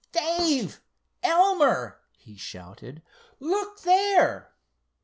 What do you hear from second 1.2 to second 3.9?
Elmer," he shouted—"look